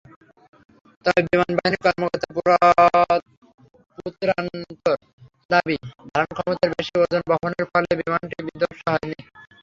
[1.05, 2.27] তবে বিমানবাহিনীর কর্মকর্তা
[3.97, 4.97] পুতরানতোর
[5.49, 5.75] দাবি,
[6.07, 9.17] ধারণক্ষমতার বেশি ওজন বহনের ফলে বিমানটি বিধ্বস্ত হয়নি।